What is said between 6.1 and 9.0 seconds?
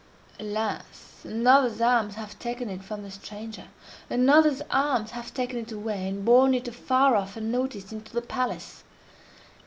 borne it afar off, unnoticed, into the palace!